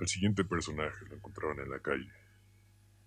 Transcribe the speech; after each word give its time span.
Al 0.00 0.06
siguiente 0.06 0.44
personaje 0.44 1.04
lo 1.06 1.16
encontraron 1.16 1.58
en 1.58 1.70
la 1.70 1.80
calle. 1.80 2.12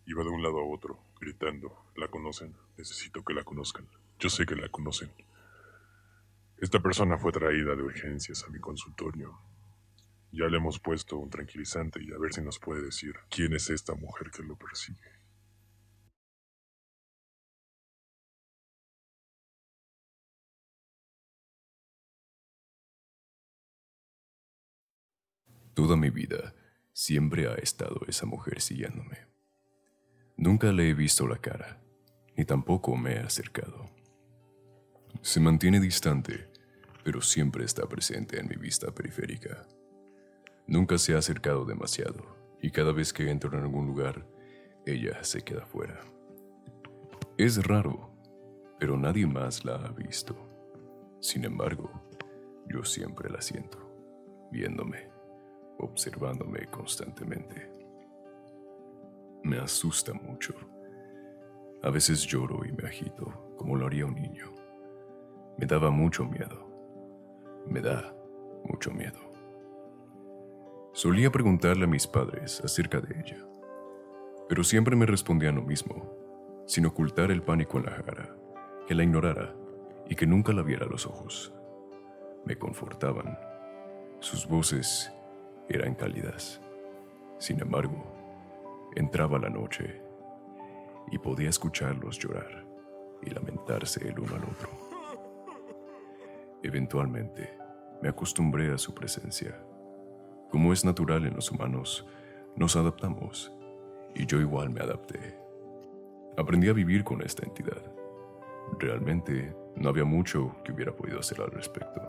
Iba 0.05 0.23
de 0.23 0.29
un 0.29 0.43
lado 0.43 0.59
a 0.59 0.65
otro, 0.65 0.99
gritando, 1.21 1.85
¿la 1.95 2.09
conocen? 2.09 2.53
Necesito 2.77 3.23
que 3.23 3.33
la 3.33 3.45
conozcan. 3.45 3.87
Yo 4.19 4.29
sé 4.29 4.45
que 4.45 4.57
la 4.57 4.67
conocen. 4.67 5.09
Esta 6.57 6.81
persona 6.81 7.17
fue 7.17 7.31
traída 7.31 7.75
de 7.77 7.83
urgencias 7.83 8.43
a 8.43 8.49
mi 8.49 8.59
consultorio. 8.59 9.39
Ya 10.33 10.47
le 10.47 10.57
hemos 10.57 10.79
puesto 10.79 11.17
un 11.17 11.29
tranquilizante 11.29 12.03
y 12.03 12.11
a 12.11 12.17
ver 12.17 12.33
si 12.33 12.41
nos 12.41 12.59
puede 12.59 12.81
decir 12.81 13.15
quién 13.29 13.53
es 13.53 13.69
esta 13.69 13.95
mujer 13.95 14.29
que 14.29 14.43
lo 14.43 14.57
persigue. 14.57 14.99
Toda 25.73 25.95
mi 25.95 26.09
vida 26.09 26.53
siempre 26.93 27.47
ha 27.47 27.55
estado 27.55 28.01
esa 28.07 28.25
mujer 28.25 28.61
siguiéndome. 28.61 29.27
Nunca 30.37 30.71
le 30.71 30.89
he 30.89 30.93
visto 30.93 31.27
la 31.27 31.37
cara, 31.37 31.81
ni 32.35 32.45
tampoco 32.45 32.95
me 32.95 33.13
he 33.13 33.19
acercado. 33.19 33.89
Se 35.21 35.39
mantiene 35.39 35.79
distante, 35.79 36.49
pero 37.03 37.21
siempre 37.21 37.65
está 37.65 37.87
presente 37.87 38.39
en 38.39 38.47
mi 38.47 38.55
vista 38.55 38.93
periférica. 38.93 39.67
Nunca 40.67 40.97
se 40.97 41.13
ha 41.13 41.17
acercado 41.17 41.65
demasiado, 41.65 42.35
y 42.61 42.71
cada 42.71 42.91
vez 42.91 43.13
que 43.13 43.29
entro 43.29 43.55
en 43.55 43.63
algún 43.63 43.87
lugar, 43.87 44.27
ella 44.85 45.23
se 45.23 45.41
queda 45.41 45.65
fuera. 45.65 45.99
Es 47.37 47.63
raro, 47.65 48.15
pero 48.79 48.97
nadie 48.97 49.27
más 49.27 49.65
la 49.65 49.75
ha 49.75 49.91
visto. 49.91 50.35
Sin 51.19 51.45
embargo, 51.45 51.91
yo 52.67 52.83
siempre 52.83 53.29
la 53.29 53.41
siento, 53.41 53.77
viéndome 54.51 55.10
observándome 55.79 56.67
constantemente. 56.67 57.69
Me 59.43 59.57
asusta 59.57 60.13
mucho. 60.13 60.53
A 61.83 61.89
veces 61.89 62.25
lloro 62.25 62.63
y 62.65 62.71
me 62.71 62.87
agito, 62.87 63.55
como 63.57 63.75
lo 63.75 63.87
haría 63.87 64.05
un 64.05 64.15
niño. 64.15 64.53
Me 65.57 65.65
daba 65.65 65.89
mucho 65.89 66.25
miedo. 66.25 66.67
Me 67.67 67.81
da 67.81 68.13
mucho 68.65 68.91
miedo. 68.91 69.19
Solía 70.93 71.31
preguntarle 71.31 71.85
a 71.85 71.87
mis 71.87 72.05
padres 72.05 72.61
acerca 72.63 72.99
de 72.99 73.19
ella, 73.19 73.47
pero 74.49 74.63
siempre 74.63 74.95
me 74.95 75.05
respondían 75.05 75.55
lo 75.55 75.61
mismo, 75.61 76.13
sin 76.67 76.85
ocultar 76.85 77.31
el 77.31 77.41
pánico 77.41 77.77
en 77.77 77.85
la 77.85 78.03
cara, 78.03 78.35
que 78.87 78.93
la 78.93 79.03
ignorara 79.03 79.55
y 80.09 80.15
que 80.15 80.27
nunca 80.27 80.51
la 80.51 80.61
viera 80.61 80.85
a 80.85 80.89
los 80.89 81.07
ojos. 81.07 81.53
Me 82.45 82.57
confortaban. 82.57 83.39
Sus 84.19 84.47
voces 84.47 85.11
eran 85.75 85.95
cálidas. 85.95 86.61
Sin 87.37 87.59
embargo, 87.61 88.03
entraba 88.95 89.39
la 89.39 89.49
noche 89.49 90.01
y 91.11 91.17
podía 91.17 91.49
escucharlos 91.49 92.19
llorar 92.19 92.65
y 93.21 93.29
lamentarse 93.29 94.07
el 94.07 94.19
uno 94.19 94.35
al 94.35 94.43
otro. 94.43 94.69
Eventualmente, 96.63 97.57
me 98.01 98.09
acostumbré 98.09 98.71
a 98.73 98.77
su 98.77 98.93
presencia. 98.93 99.57
Como 100.51 100.73
es 100.73 100.83
natural 100.83 101.25
en 101.25 101.35
los 101.35 101.51
humanos, 101.51 102.05
nos 102.55 102.75
adaptamos 102.75 103.51
y 104.13 104.25
yo 104.25 104.39
igual 104.39 104.69
me 104.69 104.81
adapté. 104.81 105.37
Aprendí 106.37 106.69
a 106.69 106.73
vivir 106.73 107.03
con 107.03 107.21
esta 107.21 107.45
entidad. 107.45 107.81
Realmente 108.77 109.55
no 109.75 109.89
había 109.89 110.05
mucho 110.05 110.55
que 110.63 110.71
hubiera 110.71 110.95
podido 110.95 111.19
hacer 111.19 111.41
al 111.41 111.51
respecto. 111.51 112.01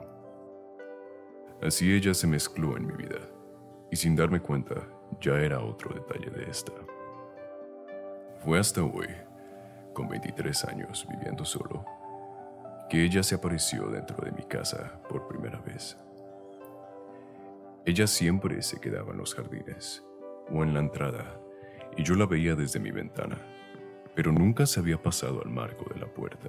Así 1.62 1.92
ella 1.92 2.12
se 2.12 2.26
mezcló 2.26 2.76
en 2.76 2.86
mi 2.86 2.94
vida 2.94 3.20
y 3.92 3.96
sin 3.96 4.16
darme 4.16 4.40
cuenta 4.40 4.88
ya 5.20 5.38
era 5.38 5.60
otro 5.60 5.94
detalle 5.94 6.30
de 6.30 6.50
esta. 6.50 6.72
Fue 8.42 8.58
hasta 8.58 8.82
hoy, 8.82 9.06
con 9.92 10.08
23 10.08 10.64
años 10.64 11.06
viviendo 11.10 11.44
solo, 11.44 11.84
que 12.88 13.04
ella 13.04 13.22
se 13.22 13.34
apareció 13.34 13.88
dentro 13.90 14.16
de 14.24 14.32
mi 14.32 14.44
casa 14.44 14.98
por 15.10 15.28
primera 15.28 15.60
vez. 15.60 15.98
Ella 17.84 18.06
siempre 18.06 18.62
se 18.62 18.80
quedaba 18.80 19.12
en 19.12 19.18
los 19.18 19.34
jardines 19.34 20.02
o 20.50 20.62
en 20.62 20.72
la 20.72 20.80
entrada 20.80 21.38
y 21.94 22.02
yo 22.02 22.14
la 22.14 22.24
veía 22.24 22.54
desde 22.54 22.80
mi 22.80 22.92
ventana, 22.92 23.36
pero 24.14 24.32
nunca 24.32 24.64
se 24.64 24.80
había 24.80 25.02
pasado 25.02 25.42
al 25.44 25.50
marco 25.50 25.84
de 25.92 26.00
la 26.00 26.06
puerta. 26.06 26.48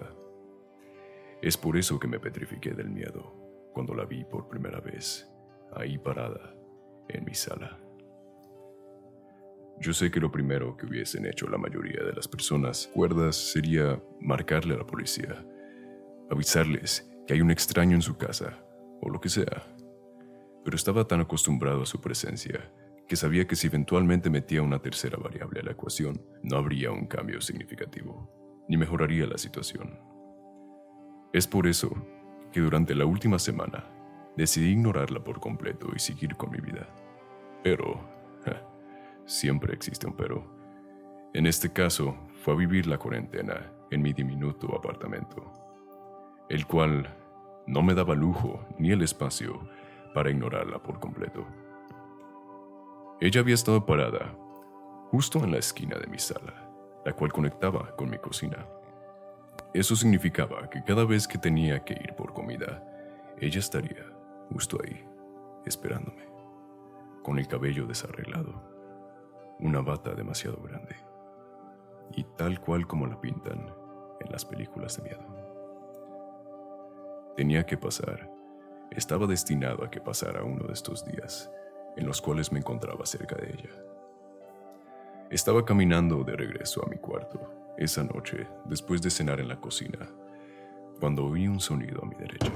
Es 1.42 1.58
por 1.58 1.76
eso 1.76 2.00
que 2.00 2.08
me 2.08 2.22
petrifiqué 2.22 2.72
del 2.72 2.90
miedo 2.90 3.34
cuando 3.74 3.94
la 3.94 4.06
vi 4.06 4.24
por 4.24 4.48
primera 4.48 4.80
vez, 4.80 5.30
ahí 5.76 5.98
parada, 5.98 6.63
en 7.10 7.26
mi 7.26 7.34
sala. 7.34 7.80
Yo 9.80 9.94
sé 9.94 10.12
que 10.12 10.20
lo 10.20 10.32
primero 10.32 10.78
que 10.78 10.86
hubiesen 10.86 11.26
hecho 11.26 11.48
la 11.48 11.58
mayoría 11.58 12.04
de 12.04 12.14
las 12.14 12.28
personas 12.28 12.90
cuerdas 12.94 13.36
sería 13.36 14.02
marcarle 14.22 14.76
a 14.76 14.78
la 14.78 14.86
policía, 14.86 15.46
avisarles 16.30 17.10
que 17.28 17.34
hay 17.34 17.42
un 17.42 17.52
extraño 17.52 17.96
en 17.96 18.02
su 18.02 18.18
casa 18.18 18.64
o 19.02 19.10
lo 19.10 19.20
que 19.20 19.30
sea. 19.30 19.64
Pero 20.64 20.76
estaba 20.76 21.06
tan 21.06 21.22
acostumbrado 21.22 21.82
a 21.82 21.86
su 21.86 22.00
presencia 22.00 22.72
que 23.08 23.16
sabía 23.16 23.46
que 23.46 23.56
si 23.56 23.68
eventualmente 23.68 24.30
metía 24.30 24.62
una 24.62 24.80
tercera 24.80 25.18
variable 25.18 25.60
a 25.60 25.64
la 25.64 25.72
ecuación, 25.72 26.22
no 26.42 26.58
habría 26.58 26.92
un 26.92 27.06
cambio 27.06 27.42
significativo, 27.42 28.64
ni 28.70 28.78
mejoraría 28.78 29.26
la 29.26 29.38
situación. 29.38 30.00
Es 31.34 31.48
por 31.48 31.68
eso 31.68 31.92
que 32.52 32.62
durante 32.62 32.96
la 32.96 33.06
última 33.06 33.40
semana 33.40 33.93
decidí 34.36 34.72
ignorarla 34.72 35.24
por 35.24 35.40
completo 35.40 35.88
y 35.96 36.00
seguir 36.00 36.36
con 36.36 36.52
mi 36.52 36.60
vida. 36.60 36.88
Pero, 37.64 38.00
siempre 39.26 39.74
existe 39.74 40.08
un 40.08 40.16
pero. 40.16 40.44
En 41.34 41.46
este 41.46 41.72
caso, 41.72 42.16
fue 42.44 42.54
a 42.54 42.58
vivir 42.58 42.88
la 42.88 42.98
cuarentena 42.98 43.72
en 43.90 44.02
mi 44.02 44.14
diminuto 44.14 44.76
apartamento, 44.76 45.52
el 46.50 46.68
cual 46.68 47.08
no 47.68 47.82
me 47.82 47.94
daba 47.94 48.16
lujo 48.16 48.66
ni 48.78 48.92
el 48.92 49.02
espacio 49.02 49.68
para 50.14 50.30
ignorarla 50.30 50.82
por 50.82 51.00
completo. 51.00 51.46
Ella 53.22 53.42
había 53.42 53.56
estado 53.56 53.86
parada 53.86 54.36
justo 55.10 55.44
en 55.44 55.52
la 55.52 55.60
esquina 55.60 55.98
de 55.98 56.08
mi 56.08 56.20
sala, 56.20 56.70
la 57.06 57.14
cual 57.14 57.32
conectaba 57.32 57.96
con 57.96 58.10
mi 58.10 58.18
cocina. 58.18 58.66
Eso 59.74 59.96
significaba 59.96 60.70
que 60.70 60.84
cada 60.84 61.06
vez 61.06 61.28
que 61.28 61.38
tenía 61.38 61.84
que 61.84 61.94
ir 61.94 62.14
por 62.16 62.34
comida, 62.34 62.84
ella 63.40 63.60
estaría 63.60 64.13
justo 64.52 64.78
ahí, 64.84 65.06
esperándome, 65.66 66.28
con 67.24 67.40
el 67.40 67.48
cabello 67.48 67.86
desarreglado, 67.86 68.54
una 69.60 69.82
bata 69.82 70.14
demasiado 70.14 70.62
grande, 70.62 70.96
y 72.12 72.24
tal 72.24 72.60
cual 72.60 72.88
como 72.88 73.08
la 73.08 73.20
pintan 73.20 73.74
en 74.20 74.32
las 74.32 74.46
películas 74.46 74.98
de 74.98 75.04
miedo. 75.04 75.44
Tenía 77.36 77.66
que 77.66 77.78
pasar, 77.78 78.30
estaba 78.92 79.26
destinado 79.26 79.84
a 79.84 79.90
que 79.90 80.02
pasara 80.02 80.44
uno 80.44 80.68
de 80.68 80.74
estos 80.74 81.04
días 81.06 81.50
en 81.96 82.06
los 82.06 82.22
cuales 82.22 82.52
me 82.52 82.60
encontraba 82.60 83.06
cerca 83.06 83.36
de 83.36 83.50
ella. 83.50 83.70
Estaba 85.30 85.66
caminando 85.66 86.24
de 86.24 86.36
regreso 86.36 86.86
a 86.86 86.90
mi 86.90 86.98
cuarto 86.98 87.74
esa 87.78 88.04
noche 88.04 88.48
después 88.66 89.02
de 89.02 89.10
cenar 89.10 89.40
en 89.40 89.48
la 89.48 89.60
cocina, 89.60 90.08
cuando 91.00 91.26
oí 91.26 91.48
un 91.48 91.60
sonido 91.60 92.02
a 92.04 92.06
mi 92.06 92.16
derecha. 92.16 92.52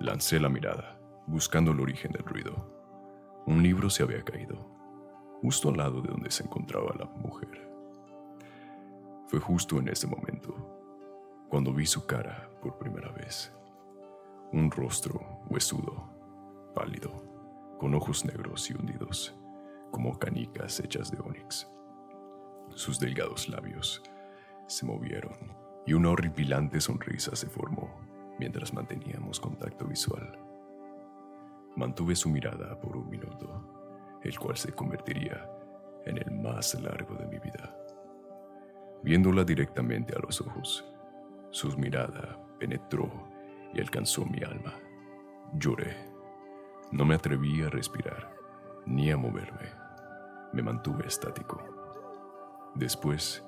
Lancé 0.00 0.40
la 0.40 0.48
mirada, 0.48 0.98
buscando 1.26 1.70
el 1.70 1.80
origen 1.80 2.10
del 2.10 2.24
ruido. 2.24 3.42
Un 3.46 3.62
libro 3.62 3.88
se 3.88 4.02
había 4.02 4.24
caído, 4.24 4.56
justo 5.40 5.68
al 5.68 5.76
lado 5.76 6.02
de 6.02 6.08
donde 6.08 6.32
se 6.32 6.42
encontraba 6.42 6.92
la 6.98 7.04
mujer. 7.04 7.70
Fue 9.28 9.38
justo 9.38 9.78
en 9.78 9.88
ese 9.88 10.08
momento, 10.08 11.46
cuando 11.48 11.72
vi 11.72 11.86
su 11.86 12.06
cara 12.06 12.50
por 12.60 12.76
primera 12.76 13.12
vez. 13.12 13.52
Un 14.52 14.68
rostro 14.70 15.42
huesudo, 15.48 16.10
pálido, 16.74 17.12
con 17.78 17.94
ojos 17.94 18.24
negros 18.24 18.68
y 18.70 18.74
hundidos, 18.74 19.32
como 19.92 20.18
canicas 20.18 20.80
hechas 20.80 21.12
de 21.12 21.20
ónix. 21.20 21.68
Sus 22.74 22.98
delgados 22.98 23.48
labios 23.48 24.02
se 24.66 24.84
movieron 24.84 25.36
y 25.86 25.92
una 25.92 26.10
horripilante 26.10 26.80
sonrisa 26.80 27.36
se 27.36 27.46
formó 27.46 28.13
mientras 28.38 28.72
manteníamos 28.72 29.40
contacto 29.40 29.86
visual. 29.86 30.38
Mantuve 31.76 32.14
su 32.14 32.28
mirada 32.28 32.78
por 32.80 32.96
un 32.96 33.08
minuto, 33.08 34.18
el 34.22 34.38
cual 34.38 34.56
se 34.56 34.72
convertiría 34.72 35.48
en 36.04 36.18
el 36.18 36.30
más 36.30 36.74
largo 36.80 37.14
de 37.16 37.26
mi 37.26 37.38
vida. 37.38 37.76
Viéndola 39.02 39.44
directamente 39.44 40.14
a 40.14 40.20
los 40.20 40.40
ojos, 40.40 40.84
su 41.50 41.76
mirada 41.78 42.38
penetró 42.58 43.10
y 43.72 43.80
alcanzó 43.80 44.24
mi 44.24 44.42
alma. 44.42 44.74
Lloré. 45.54 45.96
No 46.90 47.04
me 47.04 47.14
atreví 47.14 47.62
a 47.62 47.70
respirar 47.70 48.34
ni 48.86 49.10
a 49.10 49.16
moverme. 49.16 49.70
Me 50.52 50.62
mantuve 50.62 51.06
estático. 51.06 51.60
Después, 52.74 53.44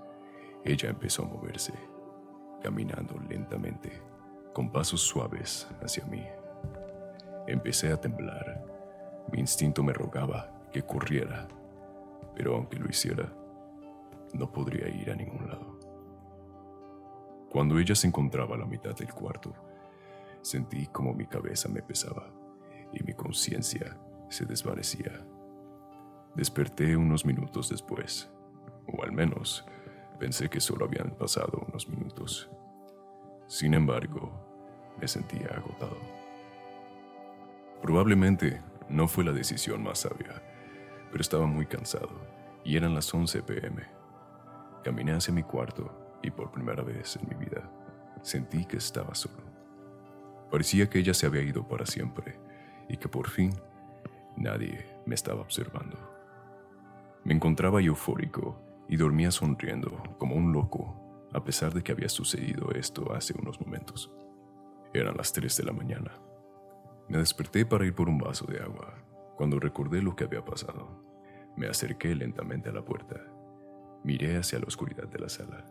ella 0.64 0.90
empezó 0.90 1.24
a 1.24 1.28
moverse, 1.28 1.74
caminando 2.62 3.18
lentamente 3.28 4.02
con 4.56 4.70
pasos 4.70 5.02
suaves 5.02 5.68
hacia 5.82 6.06
mí. 6.06 6.24
Empecé 7.46 7.92
a 7.92 8.00
temblar. 8.00 8.64
Mi 9.30 9.38
instinto 9.38 9.82
me 9.82 9.92
rogaba 9.92 10.50
que 10.72 10.80
corriera, 10.80 11.46
pero 12.34 12.54
aunque 12.54 12.78
lo 12.78 12.88
hiciera, 12.88 13.30
no 14.32 14.50
podría 14.50 14.88
ir 14.88 15.10
a 15.10 15.14
ningún 15.14 15.46
lado. 15.46 15.78
Cuando 17.50 17.78
ella 17.78 17.94
se 17.94 18.06
encontraba 18.06 18.54
a 18.54 18.58
la 18.58 18.64
mitad 18.64 18.96
del 18.96 19.12
cuarto, 19.12 19.52
sentí 20.40 20.86
como 20.86 21.12
mi 21.12 21.26
cabeza 21.26 21.68
me 21.68 21.82
pesaba 21.82 22.32
y 22.94 23.04
mi 23.04 23.12
conciencia 23.12 23.98
se 24.30 24.46
desvanecía. 24.46 25.22
Desperté 26.34 26.96
unos 26.96 27.26
minutos 27.26 27.68
después, 27.68 28.30
o 28.86 29.02
al 29.02 29.12
menos 29.12 29.66
pensé 30.18 30.48
que 30.48 30.60
solo 30.60 30.86
habían 30.86 31.10
pasado 31.10 31.62
unos 31.68 31.86
minutos. 31.90 32.48
Sin 33.48 33.74
embargo, 33.74 34.45
me 35.00 35.08
sentía 35.08 35.48
agotado. 35.48 35.98
Probablemente 37.82 38.60
no 38.88 39.08
fue 39.08 39.24
la 39.24 39.32
decisión 39.32 39.82
más 39.82 40.00
sabia, 40.00 40.42
pero 41.10 41.20
estaba 41.20 41.46
muy 41.46 41.66
cansado 41.66 42.10
y 42.64 42.76
eran 42.76 42.94
las 42.94 43.12
11 43.12 43.42
pm. 43.42 43.82
Caminé 44.82 45.12
hacia 45.12 45.34
mi 45.34 45.42
cuarto 45.42 46.18
y 46.22 46.30
por 46.30 46.50
primera 46.50 46.82
vez 46.82 47.16
en 47.16 47.28
mi 47.28 47.44
vida 47.44 47.70
sentí 48.22 48.64
que 48.64 48.78
estaba 48.78 49.14
solo. 49.14 49.44
Parecía 50.50 50.88
que 50.88 50.98
ella 50.98 51.14
se 51.14 51.26
había 51.26 51.42
ido 51.42 51.66
para 51.66 51.86
siempre 51.86 52.38
y 52.88 52.96
que 52.96 53.08
por 53.08 53.28
fin 53.28 53.52
nadie 54.36 54.86
me 55.06 55.14
estaba 55.14 55.42
observando. 55.42 55.96
Me 57.24 57.34
encontraba 57.34 57.80
eufórico 57.80 58.60
y 58.88 58.96
dormía 58.96 59.30
sonriendo 59.30 60.02
como 60.18 60.36
un 60.36 60.52
loco 60.52 61.02
a 61.32 61.44
pesar 61.44 61.74
de 61.74 61.82
que 61.82 61.92
había 61.92 62.08
sucedido 62.08 62.70
esto 62.70 63.12
hace 63.12 63.34
unos 63.38 63.60
momentos. 63.60 64.10
Eran 64.96 65.14
las 65.18 65.30
3 65.34 65.54
de 65.58 65.64
la 65.64 65.72
mañana. 65.72 66.10
Me 67.10 67.18
desperté 67.18 67.66
para 67.66 67.84
ir 67.84 67.94
por 67.94 68.08
un 68.08 68.16
vaso 68.16 68.46
de 68.46 68.62
agua 68.62 68.94
cuando 69.36 69.60
recordé 69.60 70.00
lo 70.00 70.16
que 70.16 70.24
había 70.24 70.42
pasado. 70.42 71.04
Me 71.54 71.66
acerqué 71.66 72.14
lentamente 72.14 72.70
a 72.70 72.72
la 72.72 72.82
puerta. 72.82 73.20
Miré 74.04 74.38
hacia 74.38 74.58
la 74.58 74.64
oscuridad 74.64 75.06
de 75.06 75.18
la 75.18 75.28
sala. 75.28 75.66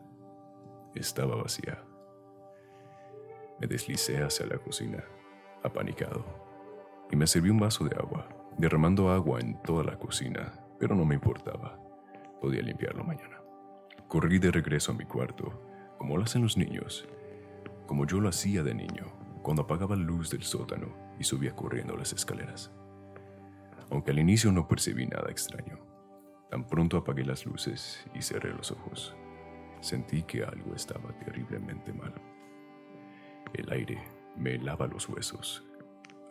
Estaba 0.94 1.36
vacía. 1.38 1.84
Me 3.60 3.66
deslicé 3.66 4.22
hacia 4.22 4.46
la 4.46 4.60
cocina, 4.60 5.04
apanicado, 5.64 6.24
y 7.10 7.16
me 7.16 7.26
serví 7.26 7.50
un 7.50 7.60
vaso 7.60 7.84
de 7.84 7.96
agua, 7.96 8.30
derramando 8.60 9.10
agua 9.10 9.40
en 9.40 9.60
toda 9.64 9.84
la 9.84 9.98
cocina, 9.98 10.54
pero 10.80 10.96
no 10.96 11.04
me 11.04 11.16
importaba. 11.16 11.80
Podía 12.40 12.62
limpiarlo 12.62 13.04
mañana. 13.04 13.42
Corrí 14.08 14.38
de 14.38 14.52
regreso 14.52 14.92
a 14.92 14.96
mi 14.96 15.06
cuarto, 15.06 15.64
como 15.98 16.16
lo 16.16 16.24
hacen 16.24 16.44
los 16.44 16.58
niños, 16.58 17.08
como 17.86 18.06
yo 18.06 18.20
lo 18.20 18.30
hacía 18.30 18.64
de 18.64 18.74
niño, 18.74 19.06
cuando 19.42 19.64
apagaba 19.64 19.96
la 19.96 20.04
luz 20.04 20.30
del 20.32 20.44
sótano 20.44 20.88
y 21.20 21.24
subía 21.24 21.56
corriendo 21.56 21.96
las 21.96 22.14
escaleras. 22.14 22.72
Aunque 23.92 24.12
al 24.12 24.20
inicio 24.20 24.52
no 24.52 24.68
percibí 24.68 25.06
nada 25.06 25.30
extraño, 25.30 25.80
tan 26.50 26.68
pronto 26.68 26.98
apagué 26.98 27.24
las 27.24 27.46
luces 27.46 28.06
y 28.14 28.22
cerré 28.22 28.54
los 28.54 28.72
ojos, 28.72 29.16
sentí 29.82 30.24
que 30.24 30.44
algo 30.44 30.74
estaba 30.74 31.12
terriblemente 31.20 31.94
mal. 31.94 32.14
El 33.54 33.72
aire 33.72 34.02
me 34.36 34.56
helaba 34.56 34.88
los 34.88 35.08
huesos. 35.08 35.64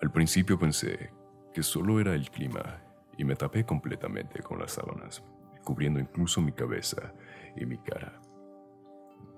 Al 0.03 0.11
principio 0.11 0.59
pensé 0.59 1.11
que 1.53 1.63
solo 1.63 2.01
era 2.01 2.15
el 2.15 2.31
clima 2.31 2.83
y 3.17 3.25
me 3.25 3.37
tapé 3.37 3.65
completamente 3.65 4.43
con 4.43 4.59
las 4.59 4.73
sábanas, 4.73 5.23
cubriendo 5.63 6.01
incluso 6.01 6.41
mi 6.41 6.53
cabeza 6.53 7.15
y 7.57 7.65
mi 7.65 7.79
cara. 7.79 8.21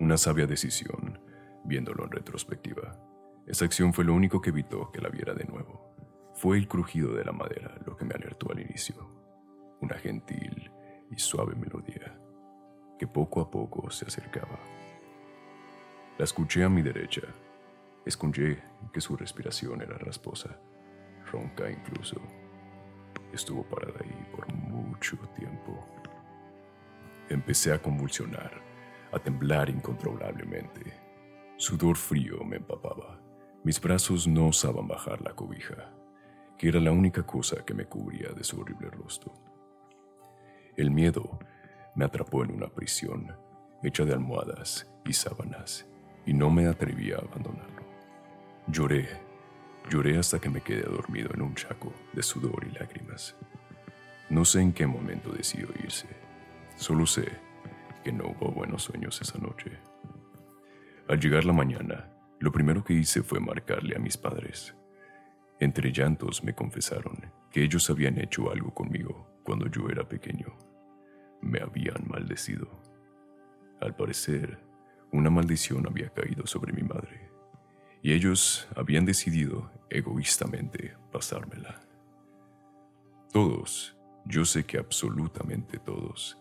Una 0.00 0.16
sabia 0.16 0.46
decisión, 0.46 1.20
viéndolo 1.66 2.04
en 2.04 2.10
retrospectiva. 2.10 2.98
Esa 3.46 3.64
acción 3.64 3.92
fue 3.92 4.04
lo 4.04 4.14
único 4.14 4.40
que 4.40 4.50
evitó 4.50 4.90
que 4.92 5.00
la 5.00 5.08
viera 5.08 5.34
de 5.34 5.44
nuevo. 5.44 5.94
Fue 6.34 6.58
el 6.58 6.68
crujido 6.68 7.14
de 7.14 7.24
la 7.24 7.32
madera 7.32 7.78
lo 7.86 7.96
que 7.96 8.04
me 8.04 8.14
alertó 8.14 8.50
al 8.50 8.60
inicio. 8.60 8.94
Una 9.80 9.96
gentil 9.96 10.70
y 11.10 11.18
suave 11.18 11.54
melodía 11.54 12.18
que 12.98 13.06
poco 13.06 13.40
a 13.40 13.50
poco 13.50 13.90
se 13.90 14.06
acercaba. 14.06 14.58
La 16.18 16.24
escuché 16.24 16.64
a 16.64 16.68
mi 16.68 16.82
derecha 16.82 17.22
Escuché 18.06 18.62
que 18.92 19.00
su 19.00 19.16
respiración 19.16 19.82
era 19.82 19.98
rasposa, 19.98 20.56
ronca 21.32 21.68
incluso. 21.68 22.20
Estuvo 23.32 23.64
parada 23.64 23.98
ahí 24.00 24.28
por 24.30 24.46
mucho 24.54 25.16
tiempo. 25.36 25.84
Empecé 27.28 27.72
a 27.72 27.82
convulsionar, 27.82 28.62
a 29.10 29.18
temblar 29.18 29.68
incontrolablemente. 29.70 31.05
Sudor 31.58 31.96
frío 31.96 32.44
me 32.44 32.56
empapaba. 32.56 33.18
Mis 33.64 33.80
brazos 33.80 34.28
no 34.28 34.48
osaban 34.48 34.86
bajar 34.86 35.22
la 35.22 35.34
cobija, 35.34 35.90
que 36.58 36.68
era 36.68 36.80
la 36.80 36.92
única 36.92 37.24
cosa 37.24 37.64
que 37.64 37.72
me 37.72 37.86
cubría 37.86 38.28
de 38.32 38.44
su 38.44 38.60
horrible 38.60 38.90
rostro. 38.90 39.32
El 40.76 40.90
miedo 40.90 41.38
me 41.94 42.04
atrapó 42.04 42.44
en 42.44 42.50
una 42.50 42.68
prisión 42.68 43.34
hecha 43.82 44.04
de 44.04 44.12
almohadas 44.12 44.86
y 45.06 45.14
sábanas, 45.14 45.86
y 46.26 46.34
no 46.34 46.50
me 46.50 46.66
atreví 46.66 47.12
a 47.12 47.18
abandonarlo. 47.18 47.86
Lloré, 48.66 49.08
lloré 49.88 50.18
hasta 50.18 50.38
que 50.38 50.50
me 50.50 50.60
quedé 50.60 50.82
dormido 50.82 51.30
en 51.32 51.40
un 51.40 51.54
chaco 51.54 51.90
de 52.12 52.22
sudor 52.22 52.66
y 52.70 52.78
lágrimas. 52.78 53.34
No 54.28 54.44
sé 54.44 54.60
en 54.60 54.74
qué 54.74 54.86
momento 54.86 55.30
decidió 55.30 55.68
irse, 55.82 56.08
solo 56.76 57.06
sé 57.06 57.26
que 58.04 58.12
no 58.12 58.26
hubo 58.26 58.52
buenos 58.52 58.82
sueños 58.82 59.18
esa 59.22 59.38
noche. 59.38 59.78
Al 61.08 61.20
llegar 61.20 61.44
la 61.44 61.52
mañana, 61.52 62.10
lo 62.40 62.50
primero 62.50 62.82
que 62.82 62.92
hice 62.92 63.22
fue 63.22 63.38
marcarle 63.38 63.94
a 63.94 64.00
mis 64.00 64.16
padres. 64.16 64.74
Entre 65.60 65.92
llantos 65.92 66.42
me 66.42 66.54
confesaron 66.54 67.32
que 67.50 67.62
ellos 67.62 67.88
habían 67.90 68.18
hecho 68.18 68.50
algo 68.50 68.74
conmigo 68.74 69.40
cuando 69.44 69.68
yo 69.68 69.88
era 69.88 70.08
pequeño. 70.08 70.56
Me 71.40 71.60
habían 71.60 72.08
maldecido. 72.08 72.68
Al 73.80 73.94
parecer, 73.94 74.58
una 75.12 75.30
maldición 75.30 75.86
había 75.86 76.10
caído 76.10 76.46
sobre 76.46 76.72
mi 76.72 76.82
madre 76.82 77.30
y 78.02 78.12
ellos 78.12 78.68
habían 78.74 79.04
decidido 79.04 79.70
egoístamente 79.90 80.96
pasármela. 81.12 81.80
Todos, 83.32 83.96
yo 84.24 84.44
sé 84.44 84.66
que 84.66 84.78
absolutamente 84.78 85.78
todos, 85.78 86.36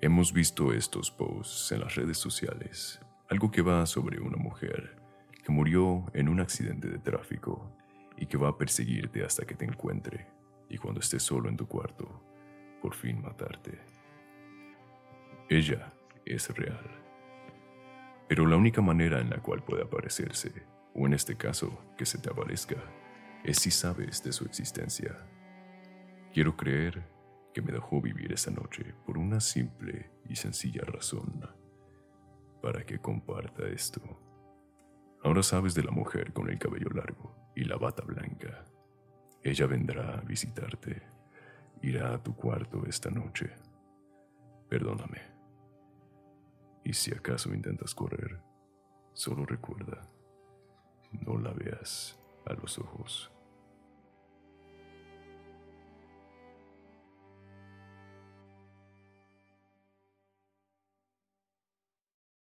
hemos 0.00 0.32
visto 0.32 0.72
estos 0.72 1.10
posts 1.10 1.72
en 1.72 1.80
las 1.80 1.94
redes 1.94 2.18
sociales, 2.18 3.00
algo 3.30 3.50
que 3.50 3.62
va 3.62 3.86
sobre 3.86 4.20
una 4.20 4.36
mujer 4.36 4.96
que 5.42 5.52
murió 5.52 6.04
en 6.14 6.28
un 6.28 6.40
accidente 6.40 6.88
de 6.88 6.98
tráfico 6.98 7.70
y 8.16 8.26
que 8.26 8.36
va 8.36 8.50
a 8.50 8.58
perseguirte 8.58 9.24
hasta 9.24 9.44
que 9.44 9.54
te 9.54 9.64
encuentre 9.64 10.26
y 10.68 10.78
cuando 10.78 11.00
estés 11.00 11.22
solo 11.22 11.48
en 11.48 11.56
tu 11.56 11.66
cuarto, 11.66 12.22
por 12.80 12.94
fin 12.94 13.20
matarte. 13.20 13.78
Ella 15.48 15.92
es 16.24 16.48
real. 16.50 16.90
Pero 18.28 18.46
la 18.46 18.56
única 18.56 18.80
manera 18.80 19.20
en 19.20 19.30
la 19.30 19.38
cual 19.38 19.62
puede 19.62 19.82
aparecerse 19.82 20.52
o 20.94 21.06
en 21.06 21.12
este 21.12 21.36
caso, 21.36 21.76
que 21.98 22.06
se 22.06 22.18
te 22.18 22.30
aparezca, 22.30 22.76
es 23.42 23.58
si 23.58 23.70
sabes 23.70 24.22
de 24.22 24.32
su 24.32 24.44
existencia. 24.44 25.18
Quiero 26.32 26.56
creer 26.56 27.04
que 27.52 27.62
me 27.62 27.72
dejó 27.72 28.00
vivir 28.00 28.32
esa 28.32 28.50
noche 28.50 28.94
por 29.04 29.18
una 29.18 29.40
simple 29.40 30.10
y 30.28 30.36
sencilla 30.36 30.82
razón, 30.82 31.48
para 32.64 32.82
que 32.86 32.98
comparta 32.98 33.68
esto. 33.68 34.00
Ahora 35.22 35.42
sabes 35.42 35.74
de 35.74 35.82
la 35.82 35.90
mujer 35.90 36.32
con 36.32 36.48
el 36.48 36.58
cabello 36.58 36.88
largo 36.94 37.52
y 37.54 37.64
la 37.64 37.76
bata 37.76 38.02
blanca. 38.02 38.64
Ella 39.42 39.66
vendrá 39.66 40.14
a 40.14 40.20
visitarte, 40.22 41.02
irá 41.82 42.14
a 42.14 42.22
tu 42.22 42.34
cuarto 42.34 42.86
esta 42.86 43.10
noche. 43.10 43.50
Perdóname. 44.70 45.20
Y 46.84 46.94
si 46.94 47.12
acaso 47.12 47.52
intentas 47.52 47.94
correr, 47.94 48.40
solo 49.12 49.44
recuerda 49.44 50.00
no 51.12 51.36
la 51.36 51.52
veas 51.52 52.18
a 52.46 52.54
los 52.54 52.78
ojos. 52.78 53.33